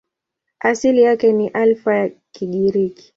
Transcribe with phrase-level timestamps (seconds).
[0.59, 3.09] Asili yake ni Alfa ya Kigiriki.